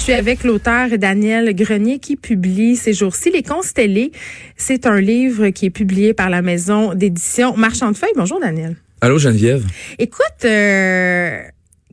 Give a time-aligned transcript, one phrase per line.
[0.00, 4.12] Je suis avec l'auteur Daniel Grenier qui publie ces jours-ci Les Constellés.
[4.56, 8.14] C'est un livre qui est publié par la maison d'édition Marchand de Feuilles.
[8.16, 8.76] Bonjour Daniel.
[9.02, 9.62] Allô Geneviève.
[9.98, 11.42] Écoute, euh,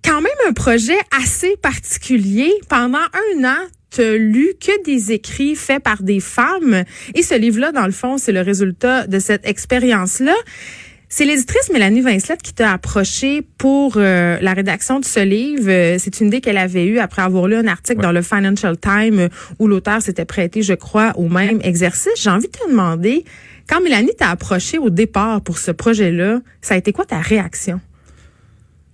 [0.05, 2.49] quand même un projet assez particulier.
[2.69, 6.85] Pendant un an, tu lu que des écrits faits par des femmes.
[7.13, 10.35] Et ce livre-là, dans le fond, c'est le résultat de cette expérience-là.
[11.09, 15.69] C'est l'éditrice Mélanie Vincelette qui t'a approché pour euh, la rédaction de ce livre.
[15.69, 18.77] Euh, c'est une idée qu'elle avait eue après avoir lu un article dans le Financial
[18.77, 22.11] Times où l'auteur s'était prêté, je crois, au même exercice.
[22.17, 23.23] J'ai envie de te demander,
[23.69, 27.79] quand Mélanie t'a approché au départ pour ce projet-là, ça a été quoi ta réaction?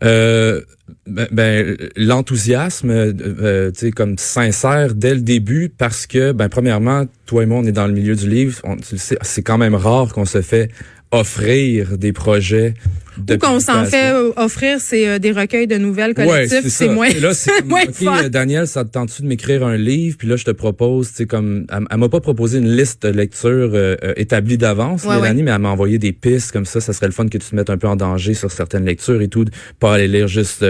[0.04, 0.62] Euh,
[1.08, 7.06] ben, ben l'enthousiasme, euh, tu sais, comme sincère dès le début, parce que, ben, premièrement,
[7.26, 8.62] toi et moi, on est dans le milieu du livre.
[8.84, 10.70] C'est quand même rare qu'on se fait
[11.14, 12.74] offrir des projets
[13.18, 17.10] ou qu'on s'en fait euh, offrir, c'est euh, des recueils de nouvelles collectives, c'est moins.
[17.10, 20.18] là, c'est moins OK, Daniel, ça te tente-tu de m'écrire un livre?
[20.18, 23.10] Puis là, je te propose, tu sais, comme elle, m'a pas proposé une liste de
[23.10, 26.82] lectures euh, établie d'avance, Mélanie, mais elle m'a envoyé des pistes comme ça.
[26.82, 29.22] Ça serait le fun que tu te mettes un peu en danger sur certaines lectures
[29.22, 29.46] et tout,
[29.80, 30.66] pas aller lire juste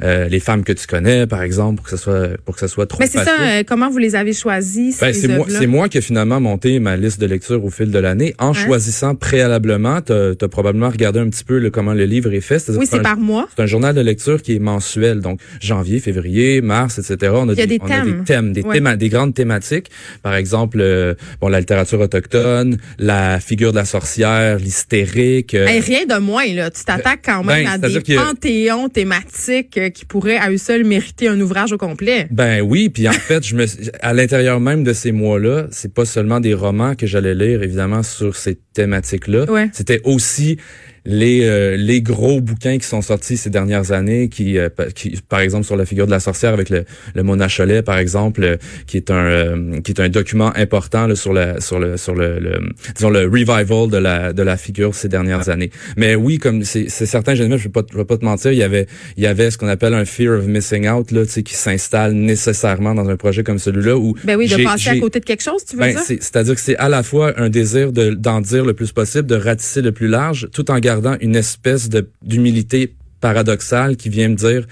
[0.00, 2.86] les femmes que tu connais, par exemple, pour que ça soit pour que ça soit
[2.86, 3.00] trop.
[3.00, 3.64] Mais c'est ça.
[3.64, 6.96] comment vous les avez choisis ben, c'est moi, c'est moi qui ai finalement monté ma
[6.96, 8.52] liste de lectures au fil de l'année en hein?
[8.52, 10.00] choisissant préalablement.
[10.00, 12.62] Tu as, probablement regardé un petit peu le, comment le livre est fait.
[12.70, 13.48] Oui, c'est par mois.
[13.54, 17.32] C'est un journal de lecture qui est mensuel, donc janvier, février, mars, etc.
[17.36, 18.18] On a, Il y a des, thèmes.
[18.18, 19.90] des thèmes, des, des grandes thématiques.
[20.22, 25.54] Par exemple, euh, bon, la littérature autochtone, la figure de la sorcière, l'hystérique.
[25.54, 26.70] Euh, rien de moins, là.
[26.70, 30.84] Tu t'attaques quand même ben, à des panthéons thématiques euh, qui pourraient à eux seuls
[30.84, 32.28] mériter un ouvrage au complet.
[32.30, 33.66] Ben oui, puis en fait, je me,
[34.00, 38.02] à l'intérieur même de ces mois-là, c'est pas seulement des romans que j'allais lire, évidemment,
[38.02, 39.46] sur ces thématiques-là.
[39.72, 40.58] C'était aussi
[41.06, 45.40] les euh, les gros bouquins qui sont sortis ces dernières années, qui, euh, qui par
[45.40, 48.56] exemple sur la figure de la sorcière avec le, le Mona Cholet, par exemple, euh,
[48.86, 52.58] qui est un qui est un document important là, sur la sur le sur le,
[52.94, 55.70] disons le revival de la de la figure ces dernières années.
[55.96, 58.58] Mais oui, comme c'est certain, je ne vais pas je vais pas te mentir, il
[58.58, 61.30] y avait il y avait ce qu'on appelle un fear of missing out là, tu
[61.30, 64.98] sais, qui s'installe nécessairement dans un projet comme celui-là où ben oui, de passer à
[64.98, 66.00] côté de quelque chose, tu veux ben, dire?
[66.00, 69.36] C'est-à-dire que c'est à la fois un désir de d'en dire le plus possible, de
[69.36, 71.88] ratisser le plus large, tout en gardant une espèce
[72.22, 74.66] d'humilité paradoxale qui vient me dire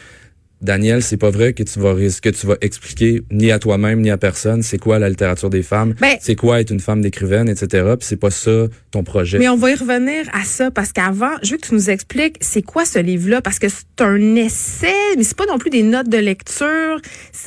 [0.65, 4.11] Daniel, c'est pas vrai que tu vas que tu vas expliquer ni à toi-même ni
[4.11, 7.51] à personne c'est quoi la littérature des femmes, ben c'est quoi être une femme d'écrivaine,
[7.51, 7.85] etc.
[7.99, 9.39] Puis c'est pas ça ton projet.
[9.39, 12.37] Mais on va y revenir à ça parce qu'avant, je veux que tu nous expliques
[12.41, 15.83] c'est quoi ce livre-là parce que c'est un essai, mais c'est pas non plus des
[15.83, 17.01] notes de lecture,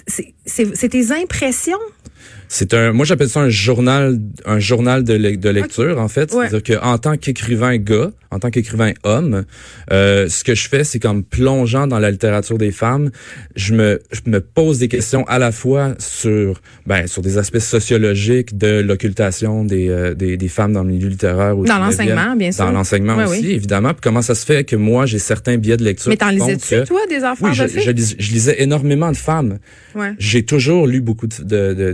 [0.06, 1.80] c'est tes impressions?
[2.50, 6.32] C'est un, moi j'appelle ça un journal, un journal de, de lecture en fait.
[6.32, 9.46] C'est-à-dire que en tant qu'écrivain gars, en tant qu'écrivain homme,
[9.92, 13.12] euh, ce que je fais, c'est qu'en me plongeant dans la littérature des femmes,
[13.56, 17.60] je me, je me pose des questions à la fois sur, ben, sur des aspects
[17.60, 21.56] sociologiques de l'occultation des, euh, des, des, femmes dans le milieu littéraire.
[21.56, 22.66] Dans l'enseignement, bien sûr.
[22.66, 23.94] Dans l'enseignement aussi, évidemment.
[23.94, 26.10] Puis comment ça se fait que moi, j'ai certains biais de lecture.
[26.10, 29.60] Mais t'en lisais-tu, toi, des enfants oui, je, je, je, lisais énormément de femmes.
[29.96, 30.14] Ouais.
[30.20, 31.94] J'ai toujours lu beaucoup d'écrivaines,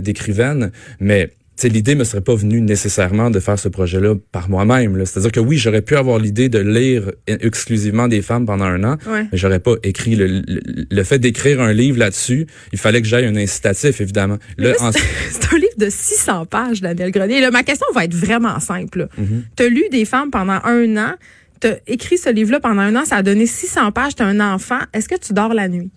[1.00, 1.30] mais
[1.62, 5.04] l'idée me serait pas venue nécessairement de faire ce projet-là par moi-même.
[5.06, 8.96] C'est-à-dire que oui, j'aurais pu avoir l'idée de lire exclusivement des femmes pendant un an,
[9.06, 10.42] mais j'aurais pas écrit le,
[10.90, 12.46] le, fait d'écrire un livre là-dessus.
[12.72, 14.38] Il fallait que j'aille un incitatif, évidemment.
[14.58, 17.40] C'est un livre de 600 pages, Daniel Grenier.
[17.40, 19.08] Là, ma question va être vraiment simple.
[19.18, 19.42] Mm-hmm.
[19.56, 21.14] Tu as lu des femmes pendant un an,
[21.60, 24.40] tu as écrit ce livre-là pendant un an, ça a donné 600 pages, tu un
[24.40, 24.80] enfant.
[24.92, 25.90] Est-ce que tu dors la nuit?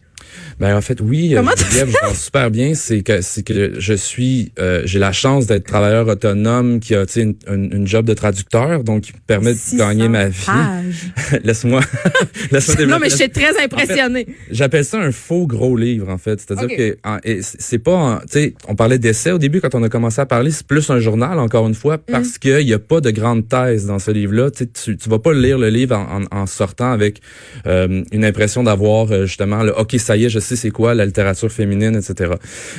[0.59, 4.51] Ben en fait oui, euh, Comment je super bien, c'est que c'est que je suis
[4.57, 8.83] euh, j'ai la chance d'être travailleur autonome qui a une, une, une, job de traducteur
[8.83, 10.45] donc qui permet de gagner ma vie.
[11.43, 11.81] laisse-moi
[12.51, 14.25] laisse Non mais je suis très impressionné.
[14.49, 16.97] J'appelle ça un faux gros livre en fait, c'est-à-dire que
[17.41, 20.49] c'est pas tu sais on parlait d'essai au début quand on a commencé à parler,
[20.49, 22.39] c'est plus un journal encore une fois parce mm.
[22.39, 25.59] qu'il y a pas de grande thèse dans ce livre-là, tu tu vas pas lire
[25.59, 27.21] le livre en, en, sortant avec
[27.67, 31.51] euh, une impression d'avoir justement le OK ça y est, je c'est quoi la littérature
[31.51, 32.33] féminine, etc.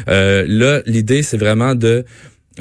[0.09, 2.05] Euh, là, l'idée, c'est vraiment de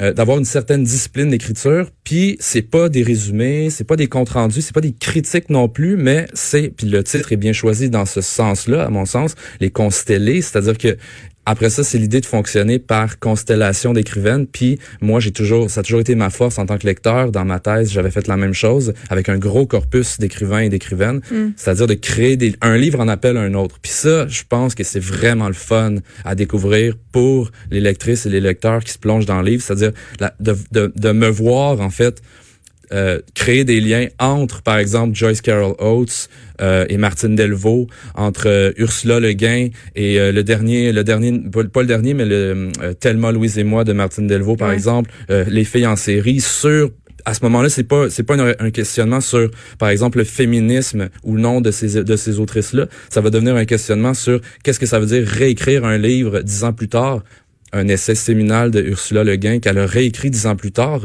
[0.00, 4.28] euh, d'avoir une certaine discipline d'écriture, puis c'est pas des résumés, c'est pas des comptes
[4.28, 7.90] rendus, c'est pas des critiques non plus, mais c'est puis le titre est bien choisi
[7.90, 10.96] dans ce sens-là à mon sens, les constellés, c'est-à-dire que
[11.50, 14.46] après ça, c'est l'idée de fonctionner par constellation d'écrivaines.
[14.46, 17.32] Puis moi, j'ai toujours, ça a toujours été ma force en tant que lecteur.
[17.32, 21.22] Dans ma thèse, j'avais fait la même chose avec un gros corpus d'écrivains et d'écrivaines,
[21.30, 21.52] mm.
[21.56, 23.78] c'est-à-dire de créer des, un livre en appel un autre.
[23.80, 28.28] Puis ça, je pense que c'est vraiment le fun à découvrir pour les lectrices et
[28.28, 29.92] les lecteurs qui se plongent dans le livre, c'est-à-dire
[30.40, 32.20] de, de, de me voir en fait
[32.92, 36.28] euh, créer des liens entre, par exemple, Joyce Carol Oates
[36.60, 41.38] euh, et Martine Delvaux, entre euh, Ursula Le Guin et le dernier, le dernier,
[41.72, 42.70] pas le dernier, mais le
[43.00, 46.90] Thelma Louise et moi de Martine Delvaux, par exemple, les filles en série sur
[47.24, 51.36] à ce moment-là, c'est pas c'est pas un, questionnement sur par exemple le féminisme ou
[51.36, 54.86] non de ces de ces autrices là, ça va devenir un questionnement sur qu'est-ce que
[54.86, 57.22] ça veut dire réécrire un livre dix ans plus tard
[57.72, 61.02] un essai séminal de Ursula Le Guin qu'elle a réécrit dix ans plus tard,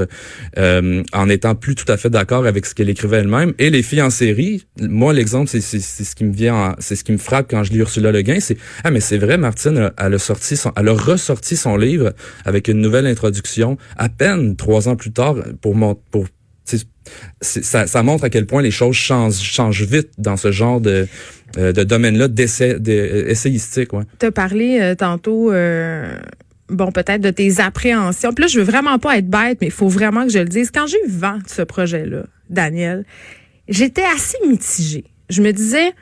[0.58, 3.54] euh, en étant plus tout à fait d'accord avec ce qu'elle écrivait elle-même.
[3.60, 7.12] Et les filles en série, moi l'exemple, c'est ce qui me vient, c'est ce qui
[7.12, 10.14] me frappe quand je lis Ursula Le Guin, c'est ah mais c'est vrai, Martine, elle
[10.14, 12.14] a sorti son, elle a ressorti son livre
[12.46, 16.28] avec une nouvelle introduction à peine trois ans plus tard pour mon, pour
[17.42, 21.08] ça, ça montre à quel point les choses changent, changent vite dans ce genre de,
[21.58, 23.94] euh, de domaine-là d'essayistique.
[23.94, 24.04] Ouais.
[24.20, 25.52] Tu as parlé euh, tantôt
[26.74, 28.34] bon, peut-être de tes appréhensions.
[28.34, 30.46] Puis là, je veux vraiment pas être bête, mais il faut vraiment que je le
[30.46, 30.72] dise.
[30.72, 33.06] Quand j'ai eu vent de ce projet-là, Daniel,
[33.68, 35.06] j'étais assez mitigée.
[35.30, 35.94] Je me disais,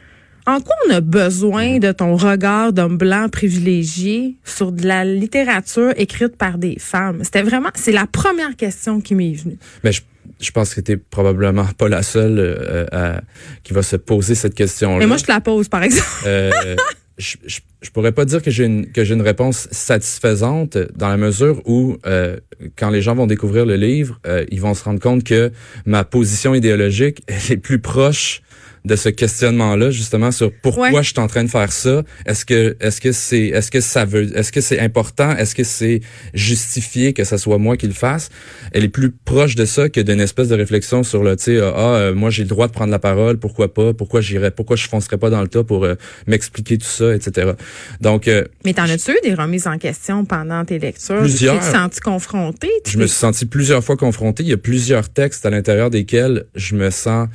[0.48, 5.94] en quoi on a besoin de ton regard d'homme blanc privilégié sur de la littérature
[5.98, 7.24] écrite par des femmes?
[7.24, 9.58] C'était vraiment, c'est la première question qui m'est venue.
[9.84, 10.02] Mais je,
[10.40, 13.20] je pense que tu probablement pas la seule euh,
[13.64, 14.98] qui va se poser cette question-là.
[14.98, 16.08] Mais moi, je te la pose, par exemple.
[16.26, 16.76] Euh,
[17.18, 17.38] je,
[17.82, 21.62] je, pourrais pas dire que j'ai une que j'ai une réponse satisfaisante dans la mesure
[21.66, 22.38] où euh,
[22.76, 25.52] quand les gens vont découvrir le livre, euh, ils vont se rendre compte que
[25.86, 28.42] ma position idéologique est plus proche
[28.86, 32.04] de ce questionnement-là justement sur pourquoi je suis en train de faire ça?
[32.26, 35.36] Est-ce que est-ce que c'est est-ce que ça veut est-ce que c'est important?
[35.36, 36.02] Est-ce que c'est
[36.34, 38.30] justifié que ça soit moi qui le fasse?
[38.72, 41.60] Elle est plus proche de ça que d'une espèce de réflexion sur le tu sais
[41.60, 43.94] ah euh, moi j'ai le droit de prendre la parole, pourquoi pas?
[43.94, 45.96] Pourquoi j'irais Pourquoi je foncerais pas dans le tas pour euh,
[46.28, 47.52] m'expliquer tout ça, etc.
[48.00, 51.20] Donc euh, mais t'en as-tu eu des remises en question pendant tes lectures?
[51.20, 51.60] Plusieurs.
[51.60, 54.44] Tu t'es senti confronté Je me suis senti plusieurs fois confronté.
[54.44, 57.28] Il y a plusieurs textes à l'intérieur desquels je me sens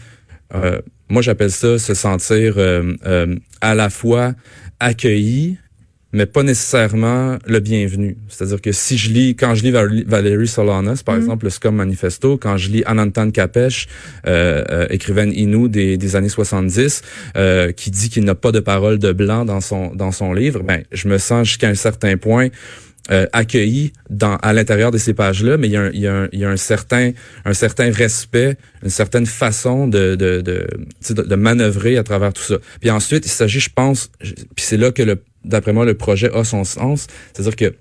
[0.55, 4.35] euh, moi, j'appelle ça se sentir euh, euh, à la fois
[4.81, 5.57] accueilli,
[6.13, 8.17] mais pas nécessairement le bienvenu.
[8.29, 11.19] C'est-à-dire que si je lis, quand je lis Valérie Solanas, par mm.
[11.19, 13.87] exemple, le Scum Manifesto, quand je lis Anantan Kapesh,
[14.27, 17.03] euh, écrivaine Inou des, des années 70,
[17.77, 20.83] qui dit qu'il n'a pas de parole de blanc dans son dans son livre, ben
[20.91, 22.49] je me sens jusqu'à un certain point
[23.11, 26.07] euh, accueilli dans à l'intérieur de ces pages-là, mais il y, a un, il, y
[26.07, 27.13] a un, il y a un certain
[27.45, 30.67] un certain respect, une certaine façon de de, de,
[31.23, 32.57] de, manœuvrer à travers tout ça.
[32.81, 36.33] Puis ensuite, il s'agit, je pense, puis c'est là que le d'après moi le projet
[36.35, 37.75] a son sens, c'est-à-dire que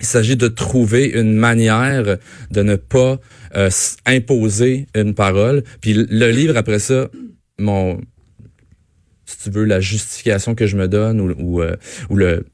[0.00, 2.18] il s'agit de trouver une manière
[2.50, 3.18] de ne pas
[3.54, 3.70] euh,
[4.06, 5.62] imposer une parole.
[5.80, 7.08] Puis le livre après ça,
[7.58, 8.00] mon
[9.26, 11.76] si tu veux la justification que je me donne ou ou, euh,
[12.08, 12.44] ou le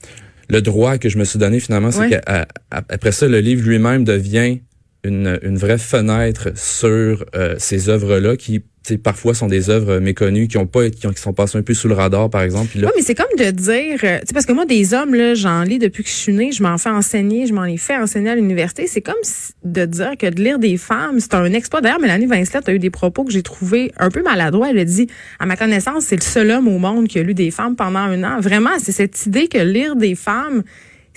[0.49, 4.59] le droit que je me suis donné finalement, c'est qu'après ça, le livre lui-même devient
[5.05, 8.65] une, une vraie fenêtre sur euh, ces œuvres-là qui
[9.03, 11.95] parfois sont des œuvres méconnues qui ont pas qui, sont passées un peu sous le
[11.95, 12.71] radar par exemple.
[12.77, 16.05] Mais c'est comme de dire euh, parce que moi des hommes là j'en lis depuis
[16.05, 18.87] que je suis née je m'en fais enseigner je m'en ai fait enseigner à l'université.
[18.87, 19.15] C'est comme
[19.65, 21.81] de dire que de lire des femmes c'est un exploit.
[21.81, 24.71] D'ailleurs Mélanie Vincelette a eu des propos que j'ai trouvé un peu maladroits.
[24.71, 27.35] Elle a dit à ma connaissance c'est le seul homme au monde qui a lu
[27.35, 30.63] des femmes pendant un an vraiment c'est cette idée que lire des femmes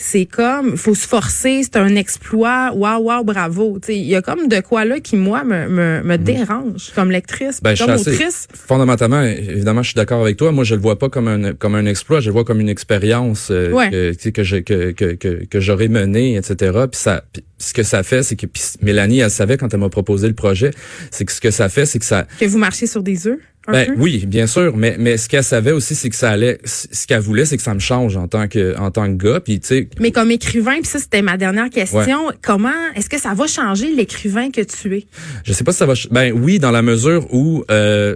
[0.01, 3.77] c'est comme faut se forcer, c'est un exploit, waouh waouh bravo.
[3.89, 6.23] Il y a comme de quoi là qui moi me, me, me mhm.
[6.23, 8.47] dérange comme lectrice, ben, comme autrice.
[8.53, 10.53] Fondamentalement, évidemment, je suis d'accord avec toi.
[10.53, 12.69] Moi, je le vois pas comme un comme un exploit, je le vois comme une
[12.69, 16.55] expérience euh, que, que, je, que, que, que, que j'aurais menée, etc.
[16.89, 17.25] Puis ça,
[17.57, 18.45] ce que ça fait, c'est que
[18.81, 20.71] Mélanie, elle savait quand elle m'a proposé le projet,
[21.11, 23.39] c'est que ce que ça fait, c'est que ça que vous marchez sur des œufs?
[23.71, 26.59] Ben, oui, bien sûr, mais mais ce qu'elle savait aussi, c'est que ça allait.
[26.63, 29.39] Ce qu'elle voulait, c'est que ça me change en tant que en tant que gars.
[29.39, 29.89] Puis tu sais.
[29.99, 32.31] Mais comme écrivain, puis ça c'était ma dernière question.
[32.41, 35.05] Comment est-ce que ça va changer l'écrivain que tu es?
[35.43, 35.93] Je sais pas si ça va.
[36.11, 38.15] Ben oui, dans la mesure où euh,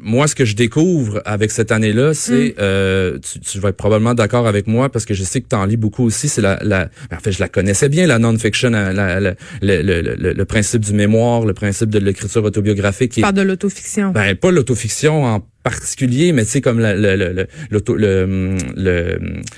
[0.00, 2.60] moi, ce que je découvre avec cette année-là, c'est mm.
[2.60, 5.56] euh, tu, tu, vas être probablement d'accord avec moi parce que je sais que tu
[5.56, 6.28] en lis beaucoup aussi.
[6.28, 9.34] C'est la, la ben, en fait, je la connaissais bien la non-fiction, la, la, le,
[9.62, 13.12] le, le, le, principe du mémoire, le principe de l'écriture autobiographique.
[13.12, 14.10] Tu parles de l'autofiction.
[14.10, 18.56] Ben pas l'autofiction en particulier, mais sais comme le le le le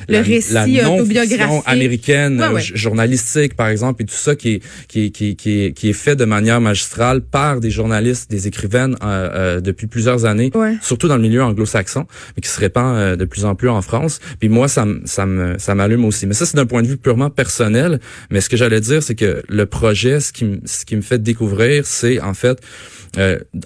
[0.09, 2.43] le, récit la autobiographique américaine
[2.75, 6.17] journalistique par exemple et tout ça qui est qui est, qui qui qui est fait
[6.17, 10.51] de manière magistrale par des journalistes, des écrivaines euh, euh, depuis plusieurs années,
[10.83, 13.83] surtout dans le milieu anglo-saxon, mais qui se répand euh, de plus en plus en
[13.83, 14.21] France.
[14.41, 16.27] Puis moi ça ça me ça m'allume aussi.
[16.27, 19.15] Mais ça c'est d'un point de vue purement personnel, mais ce que j'allais dire c'est
[19.15, 22.59] que le projet ce qui ce qui me fait découvrir c'est en fait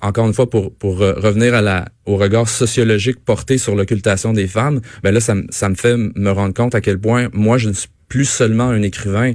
[0.02, 4.46] encore une fois pour pour revenir à la au regard sociologique porté sur l'occultation des
[4.46, 7.68] femmes, ben là, ça, ça me fait me rendre compte à quel point moi, je
[7.68, 9.32] ne suis plus seulement un écrivain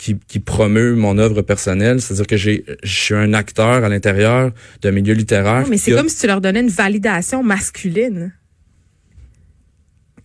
[0.00, 2.00] qui, qui promeut mon œuvre personnelle.
[2.00, 4.50] C'est-à-dire que j'ai, je suis un acteur à l'intérieur
[4.82, 5.66] d'un milieu littéraire.
[5.68, 8.32] mais c'est comme si tu leur donnais une validation masculine.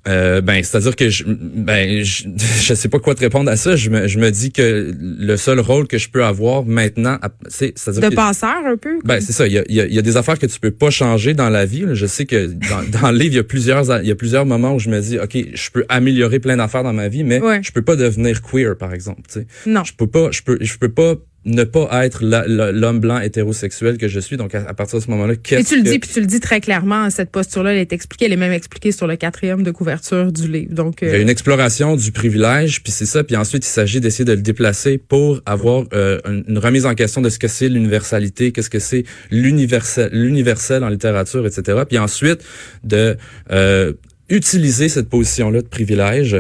[0.08, 2.26] Euh, ben, c'est-à-dire que je, ben, je,
[2.62, 3.76] je, sais pas quoi te répondre à ça.
[3.76, 7.78] Je me, je me dis que le seul rôle que je peux avoir maintenant, c'est,
[7.78, 9.00] c'est-à-dire de passeur un peu.
[9.04, 9.48] Ben, c'est ça.
[9.48, 11.66] Il y a, il y a, des affaires que tu peux pas changer dans la
[11.66, 11.86] vie.
[11.94, 14.46] Je sais que dans, dans le livre, il y a plusieurs, il y a plusieurs
[14.46, 17.42] moments où je me dis, ok, je peux améliorer plein d'affaires dans ma vie, mais
[17.62, 19.22] je peux pas devenir queer, par exemple.
[19.28, 19.48] sais.
[19.66, 19.84] Non.
[19.84, 21.16] Je peux pas, je peux, je peux pas
[21.46, 24.36] ne pas être l'homme blanc hétérosexuel que je suis.
[24.36, 25.76] Donc, à, partir de ce moment-là, qu'est-ce que...
[25.76, 28.26] Et tu le dis, puis tu le dis très clairement, cette posture-là, elle est expliquée,
[28.26, 30.74] elle est même expliquée sur le quatrième de couverture du livre.
[30.74, 33.24] Donc, Il y a une exploration du privilège, puis c'est ça.
[33.24, 37.22] Puis ensuite, il s'agit d'essayer de le déplacer pour avoir euh, une, remise en question
[37.22, 41.84] de ce que c'est l'universalité, qu'est-ce que c'est l'universel, l'universel en littérature, etc.
[41.88, 42.44] Puis ensuite,
[42.84, 43.18] de
[43.52, 43.94] euh,
[44.30, 46.38] utiliser cette position-là de privilège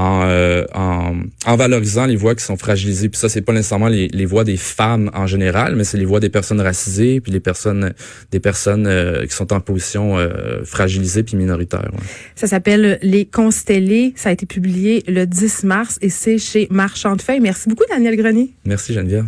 [0.00, 3.08] euh, en, en, valorisant les voix qui sont fragilisées.
[3.08, 6.04] Puis ça, c'est pas nécessairement les, les, voix des femmes en général, mais c'est les
[6.04, 7.92] voix des personnes racisées, puis les personnes,
[8.30, 11.90] des personnes euh, qui sont en position euh, fragilisée puis minoritaire.
[12.36, 14.12] Ça s'appelle Les Constellés.
[14.14, 17.40] Ça a été publié le 10 mars et c'est chez Marchand de Feuilles.
[17.40, 18.54] Merci beaucoup, Daniel Grenier.
[18.64, 19.26] Merci, Geneviève.